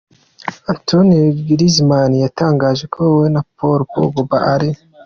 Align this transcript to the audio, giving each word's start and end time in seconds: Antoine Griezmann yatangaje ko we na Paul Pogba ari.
Antoine 0.71 1.17
Griezmann 1.47 2.11
yatangaje 2.23 2.83
ko 2.93 2.99
we 3.17 3.25
na 3.33 3.41
Paul 3.57 3.79
Pogba 3.91 4.37
ari. 4.53 4.69